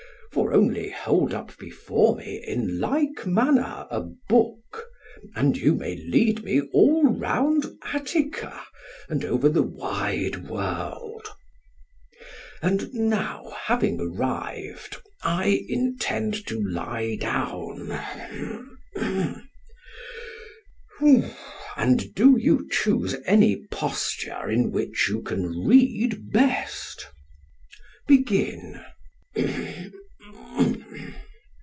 [0.33, 4.85] For only hold up before me in like manner a book,
[5.35, 8.61] and you may lead me all round Attica,
[9.09, 11.27] and over the wide world.
[12.61, 17.91] And now having arrived, I intend to lie down,
[21.75, 27.07] and do you choose any posture in which you can read best.
[28.07, 28.81] Begin.